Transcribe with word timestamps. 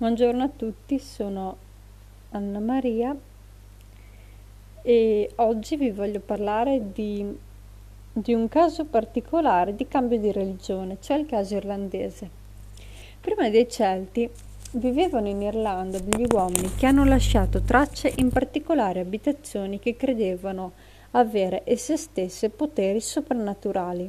Buongiorno 0.00 0.44
a 0.44 0.48
tutti, 0.54 1.00
sono 1.00 1.56
Anna 2.30 2.60
Maria 2.60 3.16
e 4.80 5.30
oggi 5.34 5.74
vi 5.74 5.90
voglio 5.90 6.20
parlare 6.20 6.92
di, 6.92 7.36
di, 8.12 8.32
un 8.32 8.48
caso 8.48 8.84
particolare 8.84 9.74
di 9.74 9.88
cambio 9.88 10.20
di 10.20 10.30
religione, 10.30 10.98
cioè 11.00 11.16
il 11.18 11.26
caso 11.26 11.56
irlandese. 11.56 12.30
Prima 13.20 13.50
dei 13.50 13.68
Celti 13.68 14.30
vivevano 14.74 15.26
in 15.26 15.42
Irlanda 15.42 15.98
degli 15.98 16.28
uomini 16.32 16.76
che 16.76 16.86
hanno 16.86 17.04
lasciato 17.04 17.60
tracce 17.62 18.12
in 18.18 18.28
particolari 18.28 19.00
abitazioni 19.00 19.80
che 19.80 19.96
credevano 19.96 20.74
avere 21.10 21.62
esse 21.64 21.96
stesse 21.96 22.50
poteri 22.50 23.00
soprannaturali. 23.00 24.08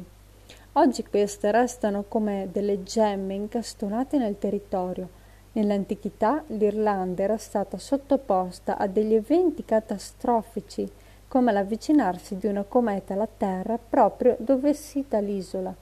Oggi 0.74 1.02
queste 1.02 1.50
restano 1.50 2.04
come 2.06 2.48
delle 2.52 2.84
gemme 2.84 3.34
incastonate 3.34 4.18
nel 4.18 4.38
territorio 4.38 5.18
Nell'antichità 5.52 6.44
l'Irlanda 6.48 7.24
era 7.24 7.36
stata 7.36 7.76
sottoposta 7.76 8.78
a 8.78 8.86
degli 8.86 9.14
eventi 9.14 9.64
catastrofici 9.64 10.88
come 11.26 11.50
l'avvicinarsi 11.50 12.36
di 12.36 12.46
una 12.46 12.62
cometa 12.62 13.14
alla 13.14 13.26
Terra 13.26 13.76
proprio 13.76 14.36
dove 14.38 14.74
sita 14.74 15.18
l'isola, 15.18 15.74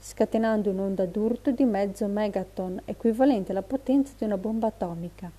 scatenando 0.00 0.70
un'onda 0.70 1.06
d'urto 1.06 1.52
di 1.52 1.64
mezzo 1.64 2.06
megaton, 2.08 2.82
equivalente 2.84 3.52
alla 3.52 3.62
potenza 3.62 4.12
di 4.18 4.24
una 4.24 4.36
bomba 4.36 4.66
atomica. 4.66 5.30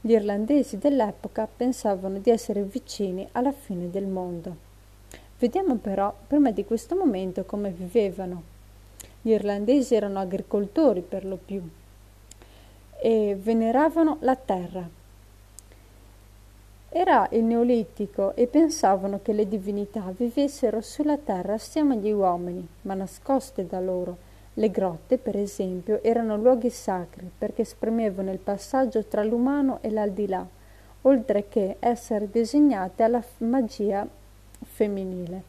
Gli 0.00 0.12
irlandesi 0.12 0.78
dell'epoca 0.78 1.46
pensavano 1.46 2.18
di 2.18 2.30
essere 2.30 2.62
vicini 2.62 3.28
alla 3.32 3.52
fine 3.52 3.90
del 3.90 4.06
mondo. 4.06 4.56
Vediamo 5.38 5.76
però 5.76 6.12
prima 6.26 6.50
di 6.50 6.64
questo 6.64 6.96
momento 6.96 7.44
come 7.44 7.70
vivevano. 7.70 8.42
Gli 9.22 9.30
irlandesi 9.30 9.94
erano 9.94 10.18
agricoltori 10.18 11.00
per 11.00 11.24
lo 11.24 11.36
più, 11.36 11.62
e 13.00 13.36
veneravano 13.40 14.16
la 14.20 14.36
terra. 14.36 14.88
Era 16.90 17.28
il 17.32 17.44
Neolitico 17.44 18.34
e 18.34 18.46
pensavano 18.46 19.20
che 19.22 19.32
le 19.32 19.46
divinità 19.46 20.12
vivessero 20.16 20.80
sulla 20.80 21.18
terra 21.18 21.54
assieme 21.54 21.94
agli 21.94 22.10
uomini, 22.10 22.66
ma 22.82 22.94
nascoste 22.94 23.66
da 23.66 23.78
loro. 23.78 24.16
Le 24.54 24.70
grotte, 24.70 25.18
per 25.18 25.36
esempio, 25.36 26.02
erano 26.02 26.36
luoghi 26.36 26.70
sacri 26.70 27.30
perché 27.36 27.62
esprimevano 27.62 28.32
il 28.32 28.38
passaggio 28.38 29.04
tra 29.04 29.22
l'umano 29.22 29.78
e 29.82 29.90
l'aldilà, 29.90 30.44
oltre 31.02 31.48
che 31.48 31.76
essere 31.78 32.30
designate 32.30 33.02
alla 33.02 33.22
magia 33.38 34.08
femminile. 34.64 35.42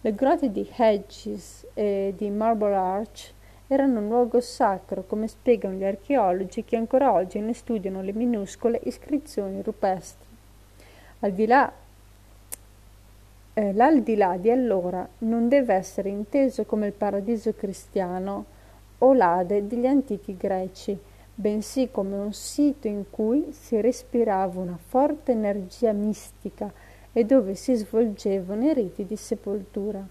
Le 0.00 0.14
grotte 0.14 0.50
di 0.50 0.68
Hedges 0.74 1.66
e 1.74 2.14
di 2.16 2.30
Marble 2.30 2.74
Arch 2.74 3.32
erano 3.68 4.00
un 4.00 4.08
luogo 4.08 4.40
sacro, 4.40 5.04
come 5.06 5.28
spiegano 5.28 5.74
gli 5.74 5.84
archeologi 5.84 6.64
che 6.64 6.76
ancora 6.76 7.12
oggi 7.12 7.38
ne 7.38 7.52
studiano 7.52 8.00
le 8.02 8.12
minuscole 8.12 8.80
iscrizioni 8.84 9.62
rupestri. 9.62 10.26
Al 11.20 11.32
di 11.32 11.46
là, 11.46 11.70
eh, 13.52 13.72
l'aldilà 13.74 14.36
di 14.38 14.50
allora 14.50 15.06
non 15.18 15.48
deve 15.48 15.74
essere 15.74 16.08
inteso 16.08 16.64
come 16.64 16.86
il 16.86 16.92
paradiso 16.92 17.52
cristiano 17.54 18.44
o 18.98 19.12
l'Ade 19.12 19.66
degli 19.66 19.86
antichi 19.86 20.36
greci, 20.36 20.98
bensì 21.34 21.90
come 21.90 22.16
un 22.16 22.32
sito 22.32 22.88
in 22.88 23.04
cui 23.10 23.48
si 23.52 23.80
respirava 23.80 24.60
una 24.60 24.78
forte 24.80 25.32
energia 25.32 25.92
mistica 25.92 26.72
e 27.12 27.24
dove 27.24 27.54
si 27.54 27.74
svolgevano 27.74 28.64
i 28.70 28.74
riti 28.74 29.04
di 29.04 29.16
sepoltura. 29.16 30.04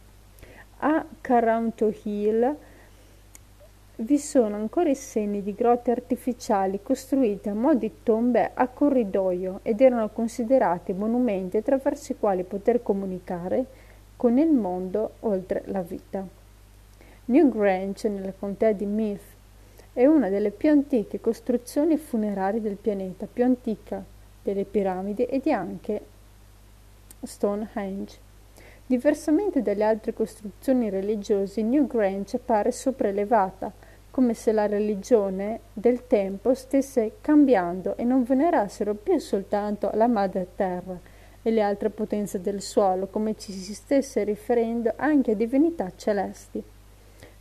A 0.79 1.05
Caranto 1.21 1.91
Hill 2.03 2.55
vi 3.99 4.19
sono 4.19 4.55
ancora 4.55 4.89
i 4.89 4.95
segni 4.95 5.41
di 5.41 5.55
grotte 5.55 5.89
artificiali 5.89 6.81
costruite 6.83 7.49
a 7.49 7.55
mo' 7.55 7.73
di 7.73 8.03
tombe 8.03 8.51
a 8.53 8.67
corridoio 8.67 9.61
ed 9.63 9.81
erano 9.81 10.09
considerati 10.09 10.93
monumenti 10.93 11.57
attraverso 11.57 12.11
i 12.11 12.17
quali 12.19 12.43
poter 12.43 12.83
comunicare 12.83 13.65
con 14.15 14.37
il 14.37 14.51
mondo 14.51 15.13
oltre 15.21 15.63
la 15.65 15.81
vita. 15.81 16.23
New 17.25 17.49
Grange, 17.49 18.07
nella 18.07 18.33
contea 18.37 18.71
di 18.71 18.85
Meath, 18.85 19.35
è 19.93 20.05
una 20.05 20.29
delle 20.29 20.51
più 20.51 20.69
antiche 20.69 21.19
costruzioni 21.19 21.97
funerarie 21.97 22.61
del 22.61 22.75
pianeta, 22.75 23.25
più 23.25 23.43
antica 23.43 24.03
delle 24.43 24.65
piramidi 24.65 25.25
e 25.25 25.39
di 25.39 25.51
anche 25.51 26.01
Stonehenge. 27.23 28.25
Diversamente 28.85 29.63
dalle 29.63 29.83
altre 29.83 30.13
costruzioni 30.13 30.89
religiose, 30.91 31.63
New 31.63 31.87
Grange 31.87 32.37
appare 32.37 32.71
sopraelevata, 32.71 33.73
come 34.17 34.33
se 34.33 34.51
la 34.51 34.65
religione 34.65 35.59
del 35.73 36.07
tempo 36.07 36.55
stesse 36.55 37.17
cambiando 37.21 37.95
e 37.97 38.03
non 38.03 38.23
venerassero 38.23 38.95
più 38.95 39.19
soltanto 39.19 39.91
la 39.93 40.07
madre 40.07 40.47
terra 40.55 40.99
e 41.43 41.51
le 41.51 41.61
altre 41.61 41.91
potenze 41.91 42.41
del 42.41 42.63
suolo, 42.63 43.05
come 43.05 43.37
ci 43.37 43.51
si 43.51 43.75
stesse 43.75 44.23
riferendo 44.23 44.91
anche 44.95 45.33
a 45.33 45.35
divinità 45.35 45.91
celesti. 45.95 46.63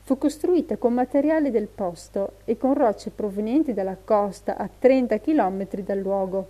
Fu 0.02 0.18
costruita 0.18 0.76
con 0.76 0.92
materiali 0.92 1.50
del 1.50 1.68
posto 1.68 2.32
e 2.44 2.58
con 2.58 2.74
rocce 2.74 3.08
provenienti 3.08 3.72
dalla 3.72 3.96
costa 3.96 4.58
a 4.58 4.68
30 4.68 5.18
km 5.20 5.66
dal 5.80 5.98
luogo. 5.98 6.46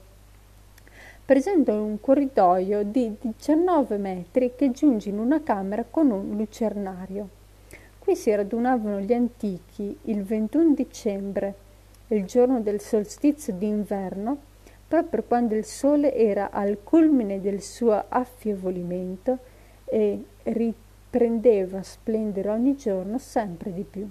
Presenta 1.24 1.72
un 1.72 2.00
corridoio 2.00 2.82
di 2.82 3.14
19 3.20 3.96
metri 3.96 4.54
che 4.56 4.72
giunge 4.72 5.08
in 5.08 5.20
una 5.20 5.40
camera 5.44 5.84
con 5.88 6.10
un 6.10 6.36
lucernario. 6.36 7.35
Qui 8.06 8.14
si 8.14 8.32
radunavano 8.32 9.00
gli 9.00 9.12
antichi 9.12 9.98
il 10.02 10.22
21 10.22 10.74
dicembre, 10.74 11.54
il 12.10 12.24
giorno 12.24 12.60
del 12.60 12.80
solstizio 12.80 13.52
d'inverno, 13.52 14.38
proprio 14.86 15.24
quando 15.24 15.56
il 15.56 15.64
sole 15.64 16.14
era 16.14 16.52
al 16.52 16.78
culmine 16.84 17.40
del 17.40 17.60
suo 17.60 18.04
affievolimento 18.08 19.38
e 19.86 20.22
riprendeva 20.44 21.78
a 21.78 21.82
splendere 21.82 22.48
ogni 22.48 22.76
giorno 22.76 23.18
sempre 23.18 23.72
di 23.72 23.82
più. 23.82 24.08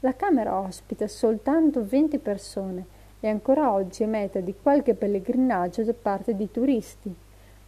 La 0.00 0.14
camera 0.14 0.58
ospita 0.58 1.08
soltanto 1.08 1.86
20 1.86 2.18
persone 2.18 2.84
e 3.20 3.28
ancora 3.28 3.72
oggi 3.72 4.02
è 4.02 4.06
meta 4.06 4.40
di 4.40 4.54
qualche 4.60 4.92
pellegrinaggio 4.92 5.84
da 5.84 5.94
parte 5.94 6.36
di 6.36 6.50
turisti 6.50 7.14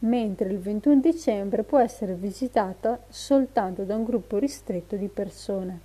mentre 0.01 0.49
il 0.51 0.59
21 0.59 1.01
dicembre 1.01 1.65
può 1.65 1.79
essere 1.79 2.15
visitata 2.15 3.01
soltanto 3.09 3.83
da 3.83 3.97
un 3.97 4.05
gruppo 4.05 4.39
ristretto 4.39 4.97
di 4.97 5.09
persone. 5.09 5.81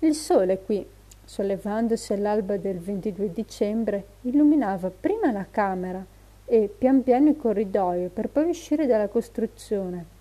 Il 0.00 0.14
sole 0.14 0.60
qui, 0.62 0.84
sollevandosi 1.24 2.12
all'alba 2.12 2.56
del 2.56 2.78
22 2.78 3.32
dicembre, 3.32 4.04
illuminava 4.22 4.90
prima 4.90 5.30
la 5.30 5.46
camera 5.50 6.04
e 6.44 6.72
pian 6.76 7.02
piano 7.02 7.28
il 7.28 7.36
corridoio 7.36 8.08
per 8.08 8.28
poi 8.28 8.48
uscire 8.48 8.86
dalla 8.86 9.08
costruzione. 9.08 10.16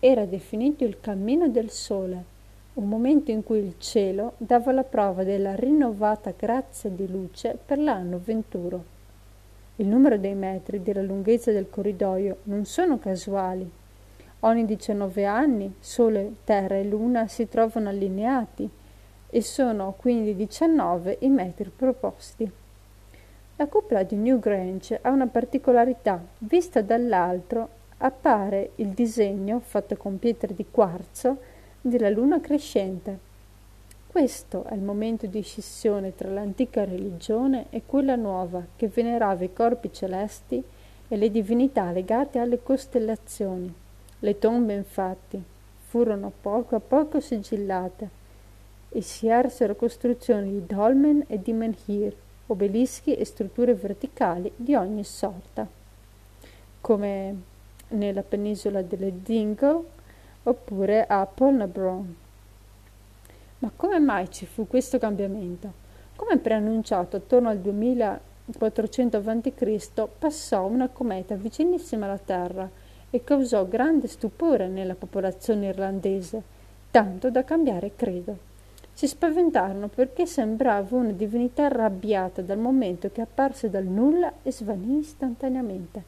Era 0.00 0.24
definito 0.24 0.84
il 0.84 1.00
cammino 1.00 1.48
del 1.48 1.70
sole, 1.70 2.36
un 2.74 2.88
momento 2.88 3.30
in 3.30 3.42
cui 3.42 3.58
il 3.58 3.74
cielo 3.78 4.34
dava 4.36 4.72
la 4.72 4.84
prova 4.84 5.24
della 5.24 5.54
rinnovata 5.54 6.32
grazia 6.36 6.90
di 6.90 7.08
luce 7.08 7.58
per 7.64 7.78
l'anno 7.78 8.20
venturo. 8.22 8.96
Il 9.80 9.86
numero 9.86 10.18
dei 10.18 10.34
metri 10.34 10.82
della 10.82 11.02
lunghezza 11.02 11.52
del 11.52 11.70
corridoio 11.70 12.38
non 12.44 12.64
sono 12.64 12.98
casuali. 12.98 13.70
Ogni 14.40 14.64
19 14.64 15.24
anni 15.24 15.72
Sole, 15.78 16.32
Terra 16.42 16.74
e 16.74 16.82
Luna 16.82 17.28
si 17.28 17.48
trovano 17.48 17.88
allineati 17.88 18.68
e 19.30 19.40
sono 19.40 19.94
quindi 19.96 20.34
19 20.34 21.18
i 21.20 21.28
metri 21.28 21.70
proposti. 21.74 22.50
La 23.54 23.66
cupola 23.66 24.02
di 24.02 24.16
New 24.16 24.40
Grange 24.40 24.98
ha 25.00 25.10
una 25.10 25.28
particolarità. 25.28 26.20
Vista 26.38 26.82
dall'alto 26.82 27.68
appare 27.98 28.72
il 28.76 28.88
disegno, 28.88 29.60
fatto 29.60 29.96
con 29.96 30.18
pietre 30.18 30.56
di 30.56 30.66
quarzo, 30.68 31.36
della 31.80 32.10
luna 32.10 32.40
crescente. 32.40 33.27
Questo 34.10 34.64
è 34.64 34.74
il 34.74 34.80
momento 34.80 35.26
di 35.26 35.42
scissione 35.42 36.14
tra 36.14 36.30
l'antica 36.30 36.82
religione 36.82 37.66
e 37.68 37.82
quella 37.84 38.16
nuova 38.16 38.64
che 38.74 38.88
venerava 38.88 39.44
i 39.44 39.52
corpi 39.52 39.92
celesti 39.92 40.64
e 41.06 41.16
le 41.16 41.30
divinità 41.30 41.92
legate 41.92 42.38
alle 42.38 42.62
costellazioni. 42.62 43.72
Le 44.20 44.38
tombe 44.38 44.72
infatti 44.72 45.40
furono 45.88 46.32
poco 46.40 46.74
a 46.74 46.80
poco 46.80 47.20
sigillate 47.20 48.08
e 48.88 49.02
si 49.02 49.28
ersero 49.28 49.76
costruzioni 49.76 50.52
di 50.52 50.66
dolmen 50.66 51.24
e 51.28 51.40
di 51.40 51.52
menhir, 51.52 52.16
obelischi 52.46 53.14
e 53.14 53.24
strutture 53.26 53.74
verticali 53.74 54.50
di 54.56 54.74
ogni 54.74 55.04
sorta, 55.04 55.68
come 56.80 57.36
nella 57.88 58.22
penisola 58.22 58.80
delle 58.80 59.22
Dingle 59.22 59.84
oppure 60.44 61.06
a 61.06 61.26
Polnabron. 61.26 62.26
Ma 63.60 63.72
come 63.74 63.98
mai 63.98 64.30
ci 64.30 64.46
fu 64.46 64.68
questo 64.68 64.98
cambiamento? 64.98 65.86
Come 66.14 66.38
preannunciato 66.38 67.16
attorno 67.16 67.48
al 67.48 67.58
2400 67.58 69.16
a.C., 69.16 70.08
passò 70.16 70.64
una 70.66 70.88
cometa 70.88 71.34
vicinissima 71.34 72.06
alla 72.06 72.18
Terra 72.18 72.70
e 73.10 73.24
causò 73.24 73.66
grande 73.66 74.06
stupore 74.06 74.68
nella 74.68 74.94
popolazione 74.94 75.66
irlandese, 75.66 76.42
tanto 76.90 77.30
da 77.30 77.42
cambiare 77.42 77.92
credo. 77.96 78.46
si 78.92 79.06
spaventarono 79.06 79.88
perché 79.88 80.26
sembrava 80.26 80.96
una 80.96 81.12
divinità 81.12 81.66
arrabbiata 81.66 82.42
dal 82.42 82.58
momento 82.58 83.10
che 83.10 83.20
apparse 83.20 83.70
dal 83.70 83.84
nulla 83.84 84.32
e 84.42 84.50
svanì 84.50 84.98
istantaneamente. 84.98 86.02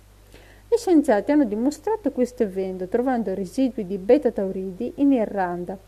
Gli 0.69 0.77
scienziati 0.77 1.31
hanno 1.31 1.45
dimostrato 1.45 2.11
questo 2.11 2.43
evento 2.43 2.89
trovando 2.89 3.35
residui 3.35 3.87
di 3.87 3.97
beta-tauridi 3.97 4.95
in 4.97 5.13
Irlanda. 5.13 5.79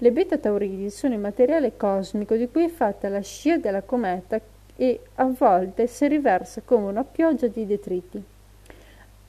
Le 0.00 0.12
beta-tauridi 0.12 0.90
sono 0.90 1.14
il 1.14 1.20
materiale 1.20 1.76
cosmico 1.76 2.36
di 2.36 2.48
cui 2.48 2.64
è 2.64 2.68
fatta 2.68 3.08
la 3.08 3.20
scia 3.20 3.58
della 3.58 3.82
cometa 3.82 4.40
e 4.76 5.00
a 5.16 5.24
volte 5.24 5.88
si 5.88 6.06
riversa 6.06 6.60
come 6.64 6.86
una 6.86 7.02
pioggia 7.02 7.48
di 7.48 7.66
detriti. 7.66 8.22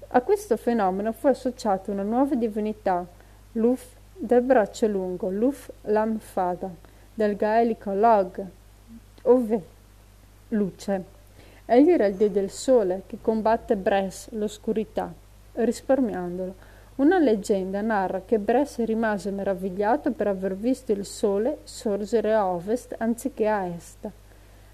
A 0.09 0.21
questo 0.21 0.57
fenomeno 0.57 1.11
fu 1.11 1.25
associata 1.25 1.91
una 1.91 2.03
nuova 2.03 2.35
divinità, 2.35 3.03
Luf 3.53 3.95
del 4.15 4.41
braccio 4.41 4.85
lungo, 4.85 5.29
Luf 5.29 5.71
Lamfada 5.81 6.69
del 7.15 7.35
gaelico 7.35 7.91
log, 7.93 8.45
ove 9.23 9.63
luce. 10.49 11.03
Egli 11.65 11.89
era 11.89 12.05
il 12.05 12.15
dio 12.15 12.29
del 12.29 12.49
sole 12.49 13.01
che 13.07 13.17
combatte 13.19 13.75
Bres, 13.75 14.29
l'oscurità, 14.33 15.11
risparmiandolo. 15.53 16.55
Una 16.99 17.17
leggenda 17.17 17.79
narra 17.79 18.23
che 18.25 18.39
Bres 18.39 18.83
rimase 18.83 19.31
meravigliato 19.31 20.11
per 20.11 20.27
aver 20.27 20.53
visto 20.53 20.91
il 20.91 21.05
sole 21.05 21.59
sorgere 21.63 22.33
a 22.33 22.45
ovest 22.45 22.93
anziché 22.97 23.47
a 23.47 23.67
est. 23.67 24.09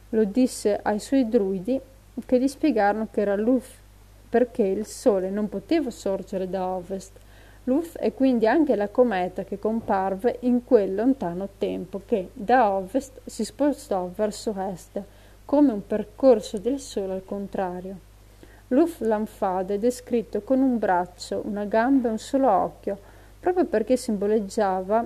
Lo 0.09 0.23
disse 0.23 0.79
ai 0.81 0.99
suoi 0.99 1.29
druidi 1.29 1.79
che 2.25 2.39
gli 2.39 2.47
spiegarono 2.47 3.09
che 3.11 3.21
era 3.21 3.35
Luf, 3.35 3.77
perché 4.27 4.63
il 4.63 4.87
sole 4.87 5.29
non 5.29 5.49
poteva 5.49 5.91
sorgere 5.91 6.49
da 6.49 6.65
ovest, 6.65 7.11
Luf 7.65 7.95
è 7.95 8.11
quindi 8.11 8.47
anche 8.47 8.75
la 8.75 8.89
cometa 8.89 9.43
che 9.43 9.59
comparve 9.59 10.37
in 10.41 10.63
quel 10.63 10.95
lontano 10.95 11.49
tempo 11.59 12.01
che 12.07 12.29
da 12.33 12.71
ovest 12.71 13.21
si 13.25 13.45
spostò 13.45 14.09
verso 14.15 14.55
est, 14.57 14.99
come 15.45 15.71
un 15.71 15.85
percorso 15.85 16.57
del 16.57 16.79
Sole 16.79 17.13
al 17.13 17.23
contrario. 17.23 18.04
Luf 18.75 18.99
Lamfade 18.99 19.75
è 19.75 19.79
descritto 19.79 20.41
con 20.41 20.59
un 20.59 20.77
braccio, 20.77 21.41
una 21.45 21.63
gamba 21.63 22.09
e 22.09 22.11
un 22.11 22.17
solo 22.17 22.51
occhio, 22.51 22.97
proprio 23.39 23.63
perché 23.63 23.95
simboleggiava 23.95 25.05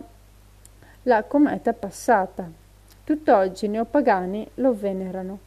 la 1.03 1.23
cometa 1.25 1.71
passata. 1.73 2.49
Tutt'oggi 3.03 3.65
i 3.65 3.69
neopagani 3.69 4.49
lo 4.55 4.73
venerano. 4.73 5.37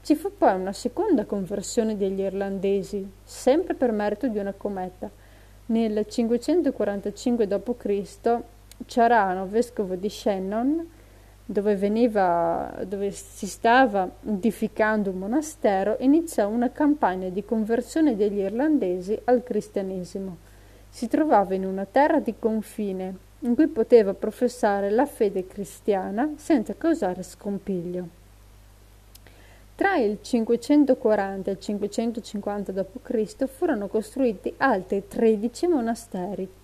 Ci 0.00 0.16
fu 0.16 0.34
poi 0.34 0.54
una 0.54 0.72
seconda 0.72 1.26
conversione 1.26 1.98
degli 1.98 2.20
irlandesi, 2.20 3.06
sempre 3.22 3.74
per 3.74 3.92
merito 3.92 4.28
di 4.28 4.38
una 4.38 4.54
cometa, 4.54 5.10
nel 5.66 6.06
545 6.08 7.46
d.C. 7.46 8.38
Ciarano, 8.86 9.46
vescovo 9.46 9.94
di 9.94 10.08
Shannon, 10.08 10.88
dove, 11.50 11.76
veniva, 11.76 12.74
dove 12.86 13.10
si 13.10 13.46
stava 13.46 14.06
edificando 14.26 15.08
un 15.08 15.16
monastero, 15.16 15.96
iniziò 16.00 16.46
una 16.46 16.70
campagna 16.70 17.30
di 17.30 17.42
conversione 17.42 18.16
degli 18.16 18.40
irlandesi 18.40 19.18
al 19.24 19.42
cristianesimo. 19.42 20.36
Si 20.90 21.08
trovava 21.08 21.54
in 21.54 21.64
una 21.64 21.86
terra 21.90 22.20
di 22.20 22.34
confine 22.38 23.16
in 23.40 23.54
cui 23.54 23.66
poteva 23.68 24.12
professare 24.12 24.90
la 24.90 25.06
fede 25.06 25.46
cristiana 25.46 26.34
senza 26.36 26.74
causare 26.76 27.22
scompiglio. 27.22 28.08
Tra 29.74 29.96
il 29.96 30.18
540 30.20 31.48
e 31.48 31.52
il 31.54 31.60
550 31.60 32.72
d.C. 32.72 33.46
furono 33.46 33.88
costruiti 33.88 34.52
altri 34.58 35.08
13 35.08 35.66
monasteri. 35.66 36.57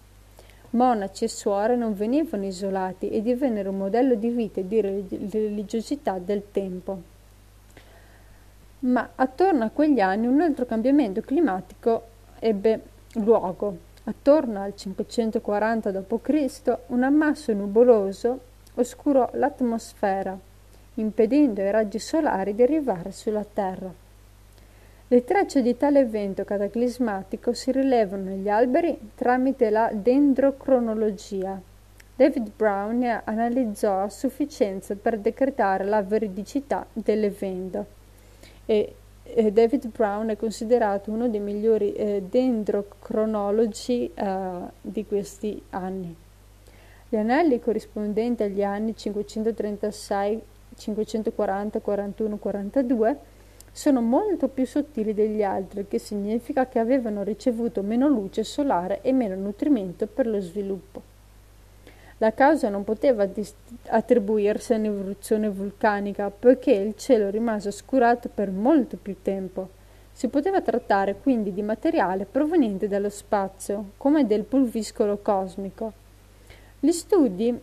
Monaci 0.75 1.25
e 1.25 1.29
suore 1.29 1.76
non 1.76 1.94
venivano 1.94 2.44
isolati 2.44 3.09
e 3.11 3.23
divennero 3.23 3.71
un 3.71 3.79
modello 3.79 4.15
di 4.15 4.29
vita 4.29 4.61
e 4.61 4.67
di 4.67 4.81
religiosità 4.81 6.19
del 6.19 6.50
tempo. 6.50 7.03
Ma 8.81 9.11
attorno 9.15 9.65
a 9.65 9.71
quegli 9.71 10.00
anni 10.00 10.26
un 10.26 10.41
altro 10.41 10.67
cambiamento 10.67 11.21
climatico 11.21 12.03
ebbe 12.38 12.82
luogo. 13.15 13.79
Attorno 14.05 14.62
al 14.62 14.75
540 14.75 15.91
d.C. 15.91 16.79
un 16.88 17.03
ammasso 17.03 17.53
nuvoloso 17.53 18.41
oscurò 18.75 19.31
l'atmosfera 19.35 20.37
impedendo 20.94 21.61
ai 21.61 21.71
raggi 21.71 21.99
solari 21.99 22.55
di 22.55 22.62
arrivare 22.62 23.12
sulla 23.12 23.44
Terra. 23.44 24.03
Le 25.06 25.22
tracce 25.22 25.60
di 25.60 25.76
tale 25.76 26.00
evento 26.00 26.44
cataclismatico 26.44 27.52
si 27.52 27.70
rilevano 27.70 28.24
negli 28.24 28.48
alberi 28.48 28.98
tramite 29.14 29.68
la 29.68 29.90
dendrocronologia. 29.92 31.60
David 32.16 32.50
Brown 32.56 32.98
ne 32.98 33.20
analizzò 33.22 34.02
a 34.02 34.08
sufficienza 34.08 34.94
per 34.94 35.18
decretare 35.18 35.84
la 35.84 36.02
veridicità 36.02 36.86
dell'evento 36.92 37.86
e 38.64 38.94
David 39.52 39.88
Brown 39.88 40.28
è 40.28 40.36
considerato 40.36 41.10
uno 41.10 41.28
dei 41.28 41.40
migliori 41.40 41.92
eh, 41.92 42.22
dendrocronologi 42.28 44.10
eh, 44.14 44.50
di 44.80 45.04
questi 45.04 45.60
anni. 45.70 46.16
Gli 47.08 47.16
anelli 47.16 47.60
corrispondenti 47.60 48.42
agli 48.42 48.62
anni 48.62 48.96
536 48.96 50.42
540, 50.76 51.80
41, 51.80 52.36
42 52.36 53.18
sono 53.76 54.00
molto 54.00 54.47
più 54.47 54.65
sottili 54.67 55.15
degli 55.15 55.43
altri, 55.43 55.88
che 55.88 55.99
significa 55.99 56.69
che 56.69 56.79
avevano 56.79 57.25
ricevuto 57.25 57.82
meno 57.82 58.06
luce 58.06 58.44
solare 58.44 59.00
e 59.03 59.12
meno 59.12 59.35
nutrimento 59.35 60.06
per 60.06 60.29
lo 60.29 60.38
sviluppo. 60.38 61.03
La 62.19 62.32
causa 62.32 62.69
non 62.69 62.85
poteva 62.85 63.29
attribuirsi 63.88 64.73
a 64.73 64.76
un'evoluzione 64.76 65.49
vulcanica, 65.49 66.31
poiché 66.31 66.71
il 66.71 66.94
cielo 66.94 67.31
rimase 67.31 67.67
oscurato 67.67 68.31
per 68.32 68.53
molto 68.53 68.97
più 68.97 69.17
tempo. 69.21 69.71
Si 70.12 70.29
poteva 70.29 70.61
trattare 70.61 71.17
quindi 71.17 71.53
di 71.53 71.62
materiale 71.62 72.26
proveniente 72.26 72.87
dallo 72.87 73.11
spazio, 73.11 73.91
come 73.97 74.25
del 74.25 74.44
pulviscolo 74.44 75.19
cosmico. 75.21 75.93
Gli 76.79 76.93
studi 76.93 77.61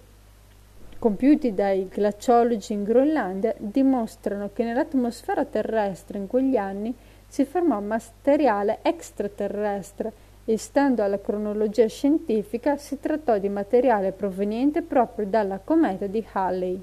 compiuti 1.01 1.55
dai 1.55 1.87
glaciologi 1.89 2.73
in 2.73 2.83
Groenlandia 2.83 3.55
dimostrano 3.57 4.51
che 4.53 4.63
nell'atmosfera 4.63 5.45
terrestre 5.45 6.19
in 6.19 6.27
quegli 6.27 6.57
anni 6.57 6.93
si 7.27 7.43
formò 7.43 7.79
materiale 7.79 8.77
extraterrestre 8.83 10.13
e 10.45 10.59
stando 10.59 11.01
alla 11.01 11.19
cronologia 11.19 11.87
scientifica 11.87 12.77
si 12.77 12.99
trattò 12.99 13.39
di 13.39 13.49
materiale 13.49 14.11
proveniente 14.11 14.83
proprio 14.83 15.25
dalla 15.25 15.57
cometa 15.57 16.05
di 16.05 16.23
Halley. 16.33 16.79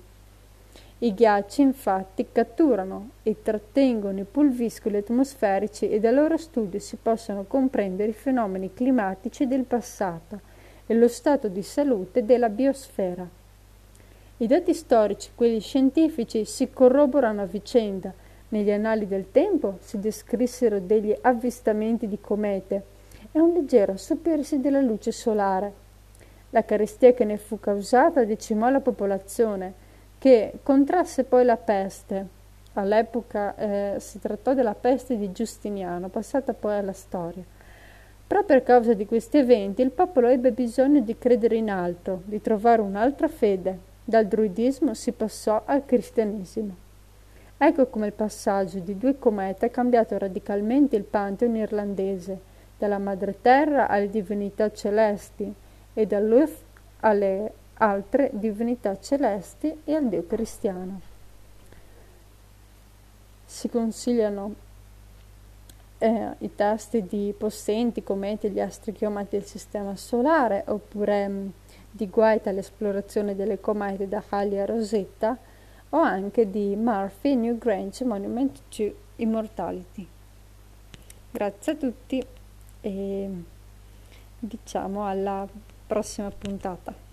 I 0.99 1.15
ghiacci 1.15 1.62
infatti 1.62 2.26
catturano 2.32 3.11
e 3.23 3.41
trattengono 3.41 4.19
i 4.19 4.25
pulviscoli 4.25 4.96
atmosferici 4.96 5.89
e 5.89 6.01
dal 6.01 6.17
loro 6.17 6.37
studio 6.37 6.81
si 6.81 6.98
possono 7.01 7.44
comprendere 7.46 8.10
i 8.10 8.15
fenomeni 8.15 8.75
climatici 8.75 9.46
del 9.46 9.63
passato 9.63 10.41
e 10.89 10.94
lo 10.94 11.06
stato 11.06 11.46
di 11.46 11.63
salute 11.63 12.25
della 12.25 12.48
biosfera. 12.48 13.38
I 14.41 14.47
dati 14.47 14.73
storici, 14.73 15.33
quelli 15.35 15.59
scientifici, 15.59 16.45
si 16.45 16.71
corroborano 16.71 17.43
a 17.43 17.47
vicenda. 17.47 18.15
Negli 18.51 18.71
annali 18.71 19.09
del 19.09 19.33
tempo 19.33 19.79
si 19.81 19.99
descrissero 19.99 20.79
degli 20.79 21.13
avvistamenti 21.23 22.07
di 22.07 22.21
comete 22.21 22.83
e 23.33 23.41
un 23.41 23.53
leggero 23.53 23.93
assopirsi 23.93 24.61
della 24.61 24.81
luce 24.81 25.11
solare. 25.11 25.73
La 26.51 26.65
carestia 26.65 27.15
che 27.15 27.25
ne 27.25 27.37
fu 27.37 27.59
causata 27.59 28.25
decimò 28.25 28.71
la 28.71 28.79
popolazione, 28.79 29.75
che 30.19 30.61
contrasse 30.63 31.25
poi 31.25 31.45
la 31.45 31.57
peste. 31.57 32.27
All'epoca 32.75 33.57
eh, 33.57 33.97
si 33.99 34.21
trattò 34.21 34.55
della 34.55 34.75
peste 34.75 35.19
di 35.19 35.33
Giustiniano, 35.33 36.11
passata 36.11 36.55
poi 36.55 36.77
alla 36.77 36.93
storia. 36.93 37.43
Proprio 38.25 38.59
a 38.59 38.61
causa 38.61 38.95
di 38.95 39.05
questi 39.05 39.39
eventi 39.39 39.83
il 39.83 39.91
popolo 39.91 40.29
ebbe 40.29 40.53
bisogno 40.53 41.01
di 41.01 41.19
credere 41.19 41.57
in 41.57 41.71
altro, 41.71 42.23
di 42.25 42.41
trovare 42.41 42.83
un'altra 42.83 43.27
fede, 43.27 43.88
dal 44.08 44.27
druidismo 44.27 44.94
si 44.94 45.12
passò 45.12 45.65
al 45.67 45.84
cristianesimo. 45.84 46.74
Ecco 47.58 47.88
come 47.88 48.06
il 48.06 48.15
passaggio 48.15 48.79
di 48.79 48.96
due 48.96 49.19
comete 49.19 49.67
ha 49.67 49.69
cambiato 49.69 50.17
radicalmente 50.17 50.96
il 50.96 51.03
pantheon 51.03 51.56
irlandese, 51.56 52.41
dalla 52.79 52.96
madre 52.96 53.36
terra 53.43 53.86
alle 53.86 54.08
divinità 54.08 54.72
celesti 54.72 55.53
e 55.93 56.06
dall'Uth 56.06 56.56
alle 57.00 57.53
altre 57.74 58.31
divinità 58.32 58.98
celesti 58.98 59.82
e 59.84 59.94
al 59.94 60.08
Dio 60.08 60.27
cristiano. 60.27 61.00
Si 63.44 63.69
consigliano 63.69 64.55
eh, 65.98 66.31
i 66.38 66.55
testi 66.55 67.05
di 67.05 67.34
possenti 67.36 68.02
cometi 68.02 68.50
gli 68.50 68.60
astri 68.60 68.93
chiomati 68.93 69.36
del 69.36 69.44
sistema 69.44 69.96
solare 69.96 70.64
oppure 70.69 71.28
mh, 71.28 71.52
di 71.90 72.08
Guaita 72.08 72.50
all'esplorazione 72.50 73.34
delle 73.34 73.60
comete 73.60 74.08
da 74.08 74.22
Halley 74.28 74.58
a 74.58 74.67
Rosetta 74.67 75.36
o 75.90 75.98
anche 75.98 76.50
di 76.50 76.76
Murphy 76.76 77.34
New 77.34 77.58
Grange 77.58 78.05
Monument 78.05 78.60
to 78.69 78.94
Immortality. 79.17 80.06
Grazie 81.31 81.72
a 81.72 81.76
tutti 81.76 82.26
e 82.81 83.31
diciamo 84.38 85.06
alla 85.06 85.46
prossima 85.86 86.31
puntata. 86.31 87.07